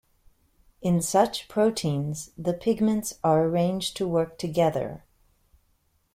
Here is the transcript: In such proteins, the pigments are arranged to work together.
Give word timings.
In 0.81 0.99
such 0.99 1.47
proteins, 1.47 2.31
the 2.35 2.55
pigments 2.55 3.19
are 3.23 3.43
arranged 3.43 3.95
to 3.97 4.07
work 4.07 4.39
together. 4.39 5.03